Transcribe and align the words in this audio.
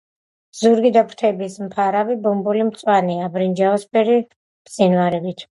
ზურგი 0.61 0.91
და 0.95 1.03
ფრთების 1.11 1.57
მფარავი 1.65 2.17
ბუმბული 2.25 2.67
მწვანეა 2.71 3.31
ბრინჯაოსფერი 3.37 4.19
ბზინვარებით. 4.27 5.49